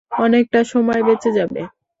অনেকটা 0.17 0.59
সময় 0.71 1.01
বেঁচে 1.07 1.29
যাবে! 1.37 1.61